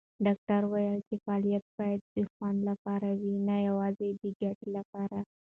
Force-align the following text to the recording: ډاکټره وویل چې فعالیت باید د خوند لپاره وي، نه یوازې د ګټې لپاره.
ډاکټره 0.25 0.67
وویل 0.69 1.01
چې 1.07 1.15
فعالیت 1.23 1.65
باید 1.77 2.01
د 2.15 2.17
خوند 2.33 2.59
لپاره 2.69 3.07
وي، 3.21 3.33
نه 3.47 3.55
یوازې 3.67 4.09
د 4.21 4.23
ګټې 4.41 4.69
لپاره. 4.77 5.19